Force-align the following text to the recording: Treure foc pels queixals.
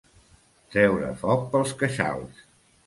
Treure 0.75 1.11
foc 1.21 1.47
pels 1.53 1.77
queixals. 1.85 2.45